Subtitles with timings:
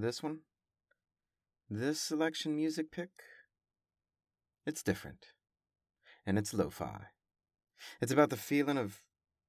[0.00, 0.40] this one,
[1.70, 3.10] this selection music pick,
[4.66, 5.26] it's different.
[6.24, 7.06] And it's lo fi.
[8.00, 9.00] It's about the feeling of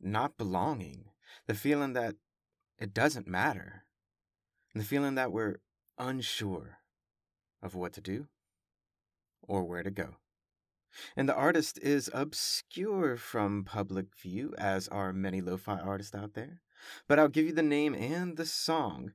[0.00, 1.06] not belonging,
[1.46, 2.14] the feeling that
[2.78, 3.84] it doesn't matter,
[4.74, 5.56] the feeling that we're
[5.98, 6.78] unsure
[7.62, 8.28] of what to do
[9.42, 10.16] or where to go.
[11.16, 16.34] And the artist is obscure from public view, as are many lo fi artists out
[16.34, 16.62] there.
[17.06, 19.12] But I'll give you the name and the song,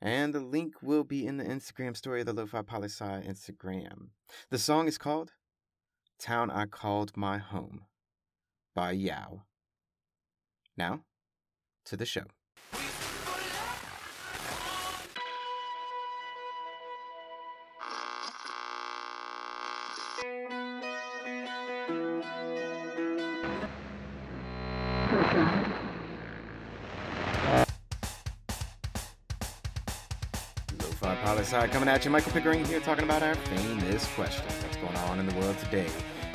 [0.00, 4.08] and the link will be in the Instagram story of the Lo-Fi Poli Sci Instagram.
[4.50, 5.32] The song is called
[6.18, 7.82] Town I Called My Home
[8.74, 9.42] by Yao.
[10.76, 11.04] Now,
[11.84, 12.24] to the show.
[31.30, 32.10] Lo-Fi Poli Sci coming at you.
[32.10, 34.44] Michael Pickering here talking about our famous question.
[34.46, 35.86] What's going on in the world today?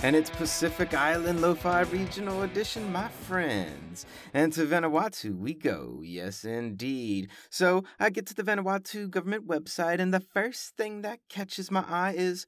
[0.04, 4.06] And it's Pacific Island Lo-Fi Regional Edition, my friends.
[4.34, 6.00] And to Vanuatu we go.
[6.02, 7.30] Yes, indeed.
[7.50, 11.84] So I get to the Vanuatu government website, and the first thing that catches my
[11.90, 12.48] eye is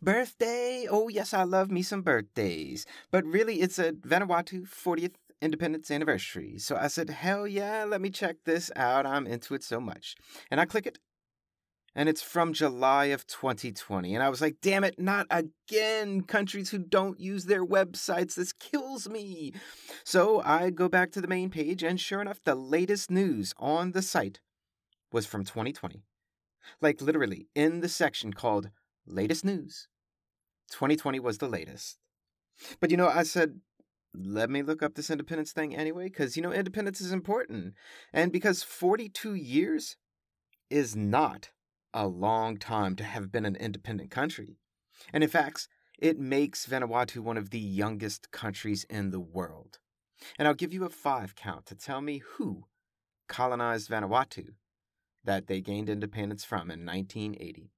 [0.00, 0.86] birthday.
[0.88, 2.86] Oh, yes, I love me some birthdays.
[3.10, 6.58] But really, it's a Vanuatu 40th independence anniversary.
[6.58, 9.04] So I said, hell yeah, let me check this out.
[9.04, 10.14] I'm into it so much.
[10.48, 10.98] And I click it.
[11.98, 14.14] And it's from July of 2020.
[14.14, 16.20] And I was like, damn it, not again.
[16.20, 18.36] Countries who don't use their websites.
[18.36, 19.52] This kills me.
[20.04, 23.90] So I go back to the main page, and sure enough, the latest news on
[23.90, 24.38] the site
[25.10, 26.04] was from 2020.
[26.80, 28.70] Like literally in the section called
[29.04, 29.88] Latest News.
[30.70, 31.98] 2020 was the latest.
[32.78, 33.58] But you know, I said,
[34.14, 37.74] let me look up this independence thing anyway, because, you know, independence is important.
[38.12, 39.96] And because 42 years
[40.70, 41.50] is not
[41.92, 44.56] a long time to have been an independent country.
[45.12, 49.78] And in fact, it makes Vanuatu one of the youngest countries in the world.
[50.38, 52.64] And I'll give you a five count to tell me who
[53.28, 54.54] colonized Vanuatu
[55.24, 57.70] that they gained independence from in 1980.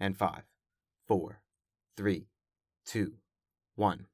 [0.00, 0.44] And five,
[1.06, 1.42] four,
[1.96, 2.26] three,
[2.84, 3.14] two,
[3.76, 4.06] one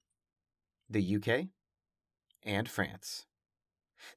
[0.91, 1.48] the UK,
[2.43, 3.26] and France.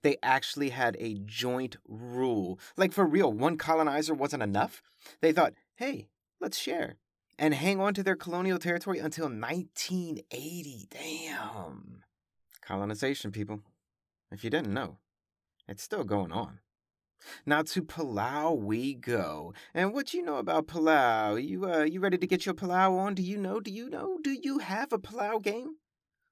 [0.02, 2.59] They actually had a joint rule.
[2.78, 4.81] Like for real, one colonizer wasn't enough.
[5.22, 6.09] They thought, hey,
[6.40, 6.97] let's share
[7.42, 10.88] and hang on to their colonial territory until 1980.
[10.91, 12.03] Damn.
[12.62, 13.62] Colonization, people.
[14.31, 15.00] If you didn't know,
[15.68, 16.59] it's still going on.
[17.46, 19.53] Now to Palau we go.
[19.74, 21.44] And what you know about Palau?
[21.44, 23.16] You uh you ready to get your Palau on?
[23.16, 23.59] Do you know?
[23.59, 24.20] Do you know?
[24.24, 25.75] Do you have a Palau game?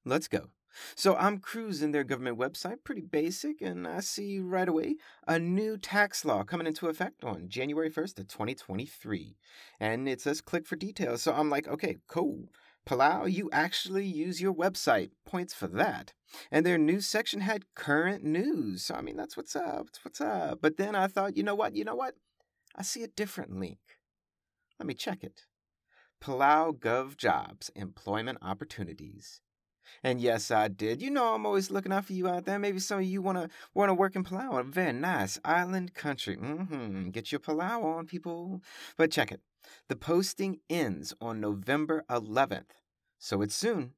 [0.06, 0.50] Let's go.
[0.96, 4.96] So I'm cruising their government website, pretty basic, and I see right away
[5.28, 9.38] a new tax law coming into effect on January 1st of 2023.
[9.80, 11.24] And it says click for details.
[11.24, 12.50] So I'm like, okay, cool.
[12.88, 15.12] Palau, you actually use your website.
[15.26, 16.14] Points for that.
[16.52, 18.84] And their news section had current news.
[18.84, 19.88] So I mean that's what's up.
[19.88, 20.60] That's what's up.
[20.62, 21.76] But then I thought, you know what?
[21.76, 22.16] You know what?
[22.76, 23.80] I see a different link.
[24.80, 25.46] Let me check it.
[26.22, 29.42] Palau Gov Jobs Employment Opportunities.
[30.04, 31.02] And yes, I did.
[31.02, 32.60] You know, I'm always looking out for you out there.
[32.60, 36.38] Maybe some of you wanna wanna work in Palau, a very nice island country.
[36.38, 37.10] Mm-hmm.
[37.10, 38.62] Get your Palau on, people.
[38.98, 39.42] But check it.
[39.88, 42.72] The posting ends on November 11th,
[43.20, 43.94] so it's soon.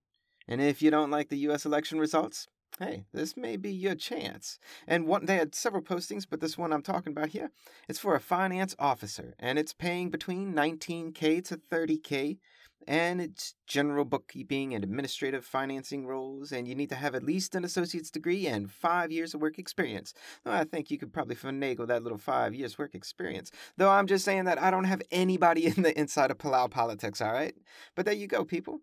[0.47, 1.65] And if you don't like the U.S.
[1.65, 2.47] election results,
[2.79, 4.59] hey, this may be your chance.
[4.87, 7.51] And one, they had several postings, but this one I'm talking about here,
[7.87, 12.39] it's for a finance officer, and it's paying between 19k to 30k
[12.87, 17.55] and it's general bookkeeping and administrative financing roles, and you need to have at least
[17.55, 20.13] an associate's degree and five years of work experience.
[20.45, 23.51] Well, I think you could probably finagle that little five years work experience.
[23.77, 27.21] Though I'm just saying that I don't have anybody in the inside of Palau politics,
[27.21, 27.55] all right?
[27.95, 28.79] But there you go, people.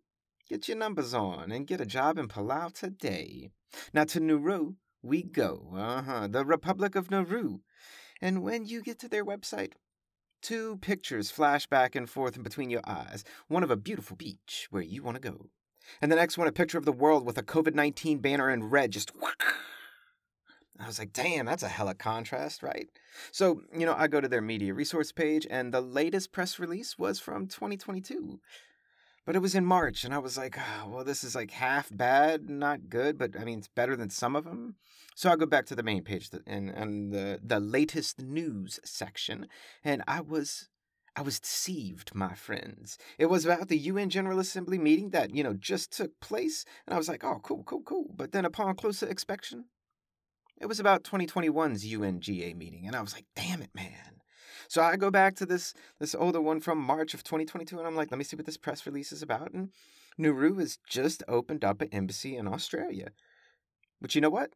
[0.49, 3.51] Get your numbers on and get a job in Palau today.
[3.93, 5.73] Now to Nauru we go.
[5.75, 6.29] Uh huh.
[6.29, 7.61] The Republic of Nauru.
[8.21, 9.73] And when you get to their website,
[10.41, 14.69] Two pictures flash back and forth in between your eyes one of a beautiful beach
[14.71, 15.47] where you want to go,
[16.01, 18.65] and the next one a picture of the world with a COVID 19 banner in
[18.65, 19.13] red just.
[20.81, 22.89] I was like, damn, that's a hella contrast, right?
[23.33, 26.97] So, you know, I go to their media resource page, and the latest press release
[26.97, 28.39] was from 2022.
[29.29, 31.91] But it was in March, and I was like, oh, well, this is like half
[31.95, 34.77] bad, not good, but I mean, it's better than some of them.
[35.15, 39.47] So I'll go back to the main page and, and the, the latest news section,
[39.85, 40.71] and I was
[41.15, 42.97] I was deceived, my friends.
[43.19, 46.95] It was about the UN General Assembly meeting that, you know, just took place, and
[46.95, 48.07] I was like, oh, cool, cool, cool.
[48.17, 49.67] But then upon closer inspection,
[50.59, 54.18] it was about 2021's UNGA meeting, and I was like, damn it, man.
[54.69, 57.97] So I go back to this this older one from March of 2022, and I'm
[57.97, 59.53] like, let me see what this press release is about.
[59.53, 59.71] And
[60.17, 63.11] Nauru has just opened up an embassy in Australia.
[64.01, 64.51] But you know what?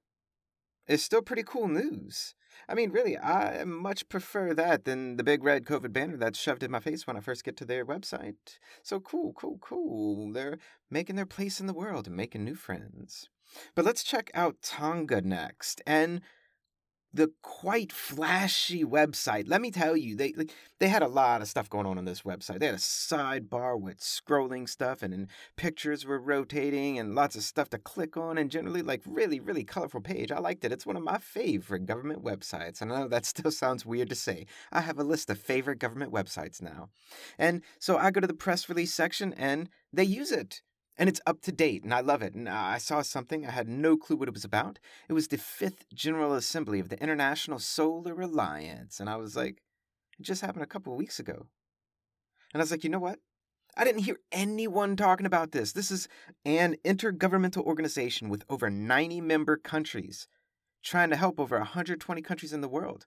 [0.88, 2.34] It's still pretty cool news.
[2.68, 6.62] I mean, really, I much prefer that than the big red COVID banner that's shoved
[6.62, 8.58] in my face when I first get to their website.
[8.82, 10.32] So cool, cool, cool.
[10.32, 10.58] They're
[10.90, 13.28] making their place in the world and making new friends.
[13.74, 15.80] But let's check out Tonga next.
[15.86, 16.20] And
[17.14, 19.44] the quite flashy website.
[19.46, 20.34] Let me tell you, they
[20.78, 22.58] they had a lot of stuff going on on this website.
[22.58, 27.42] They had a sidebar with scrolling stuff, and then pictures were rotating, and lots of
[27.42, 30.32] stuff to click on, and generally like really really colorful page.
[30.32, 30.72] I liked it.
[30.72, 34.14] It's one of my favorite government websites, and I know that still sounds weird to
[34.14, 34.46] say.
[34.70, 36.88] I have a list of favorite government websites now,
[37.38, 40.62] and so I go to the press release section, and they use it
[40.96, 42.34] and it's up to date and I love it.
[42.34, 44.78] And uh, I saw something, I had no clue what it was about.
[45.08, 49.00] It was the fifth General Assembly of the International Solar Alliance.
[49.00, 49.62] And I was like,
[50.18, 51.46] it just happened a couple of weeks ago.
[52.52, 53.18] And I was like, you know what?
[53.74, 55.72] I didn't hear anyone talking about this.
[55.72, 56.06] This is
[56.44, 60.28] an intergovernmental organization with over 90 member countries
[60.82, 63.06] trying to help over 120 countries in the world.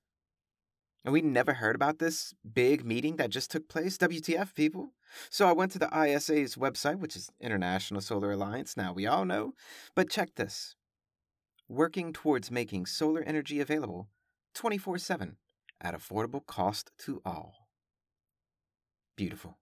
[1.04, 3.96] And we never heard about this big meeting that just took place.
[4.00, 4.94] WTF, people.
[5.30, 9.26] So I went to the ISA's website, which is International Solar Alliance, now we all
[9.26, 9.54] know.
[9.96, 10.76] But check this
[11.68, 14.08] working towards making solar energy available
[14.54, 15.38] 24 7
[15.82, 17.68] at affordable cost to all.
[19.16, 19.58] Beautiful.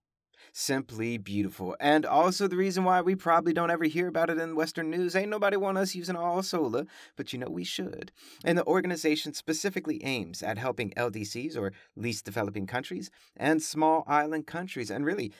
[0.51, 1.75] Simply beautiful.
[1.79, 5.15] And also the reason why we probably don't ever hear about it in Western news.
[5.15, 6.85] Ain't nobody want us using all solar,
[7.15, 8.11] but you know we should.
[8.43, 14.47] And the organization specifically aims at helping LDCs or least developing countries and small island
[14.47, 14.89] countries.
[14.89, 15.31] And really,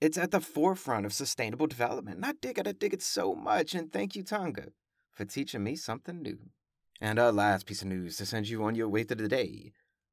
[0.00, 2.16] it's at the forefront of sustainable development.
[2.16, 3.74] And I dig it, I dig it so much.
[3.74, 4.68] And thank you, Tonga,
[5.12, 6.38] for teaching me something new.
[7.00, 9.72] And our last piece of news to send you on your way to the day.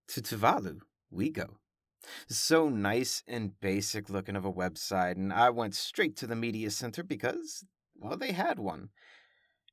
[0.10, 0.82] To Tuvalu,
[1.12, 1.58] we go.
[2.28, 6.72] So nice and basic looking of a website, and I went straight to the media
[6.72, 7.66] center because,
[7.96, 8.90] well, they had one.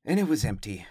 [0.04, 0.86] And it was empty.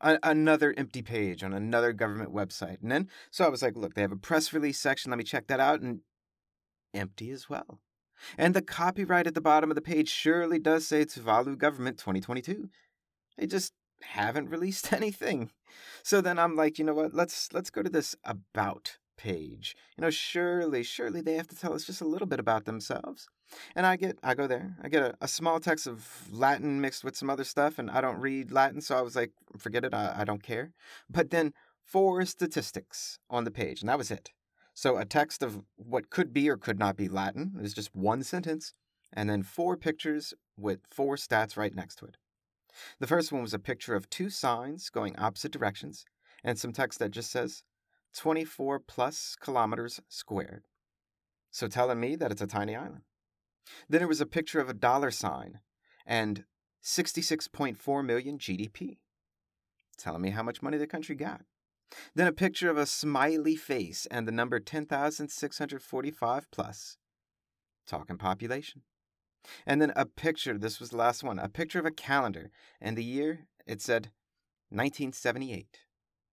[0.00, 2.82] A- another empty page on another government website.
[2.82, 5.10] And then, so I was like, look, they have a press release section.
[5.10, 5.80] Let me check that out.
[5.80, 6.00] And
[6.94, 7.80] empty as well.
[8.38, 12.68] And the copyright at the bottom of the page surely does say Tuvalu Government 2022.
[13.36, 13.72] They just
[14.02, 15.50] haven't released anything.
[16.02, 17.14] So then I'm like, you know what?
[17.14, 19.76] Let's let's go to this about page.
[19.96, 23.28] You know, surely, surely they have to tell us just a little bit about themselves.
[23.74, 27.04] And I get, I go there, I get a, a small text of Latin mixed
[27.04, 29.94] with some other stuff, and I don't read Latin, so I was like, forget it,
[29.94, 30.72] I, I don't care.
[31.08, 31.52] But then
[31.84, 34.30] four statistics on the page, and that was it.
[34.74, 38.22] So a text of what could be or could not be Latin is just one
[38.22, 38.74] sentence,
[39.12, 42.16] and then four pictures with four stats right next to it.
[42.98, 46.04] The first one was a picture of two signs going opposite directions,
[46.44, 47.62] and some text that just says
[48.16, 50.64] 24 plus kilometers squared.
[51.50, 53.02] So telling me that it's a tiny island.
[53.88, 55.60] Then there was a picture of a dollar sign
[56.06, 56.44] and
[56.82, 58.98] 66.4 million GDP.
[59.98, 61.42] Telling me how much money the country got.
[62.14, 66.96] Then a picture of a smiley face and the number 10,645 plus.
[67.86, 68.82] Talking population.
[69.64, 72.96] And then a picture, this was the last one, a picture of a calendar, and
[72.96, 74.10] the year, it said
[74.70, 75.78] 1978,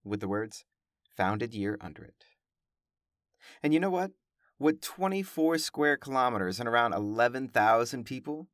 [0.04, 0.66] with the words
[1.16, 2.26] founded year under it.
[3.62, 4.12] And you know what?
[4.60, 8.48] With 24 square kilometers and around 11,000 people,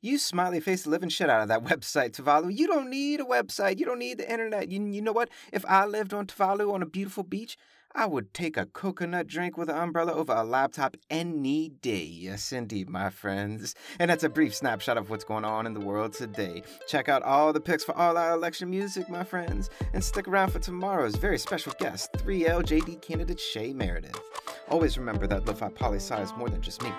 [0.00, 2.56] you smiley face the living shit out of that website, Tuvalu.
[2.56, 3.78] You don't need a website.
[3.78, 4.68] You don't need the internet.
[4.68, 5.30] You, you know what?
[5.52, 7.56] If I lived on Tuvalu on a beautiful beach,
[7.96, 12.02] I would take a coconut drink with an umbrella over a laptop any day.
[12.02, 13.76] Yes, indeed, my friends.
[14.00, 16.64] And that's a brief snapshot of what's going on in the world today.
[16.88, 19.70] Check out all the picks for all our election music, my friends.
[19.92, 24.20] And stick around for tomorrow's very special guest, 3LJD candidate Shay Meredith.
[24.68, 26.90] Always remember that Lo-Fi Poli is more than just me.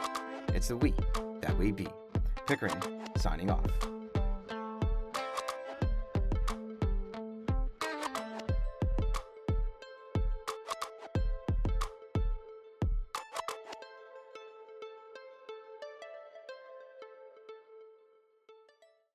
[0.54, 0.94] It's the we
[1.42, 1.88] that we be.
[2.48, 2.82] Pickering,
[3.18, 3.95] signing off.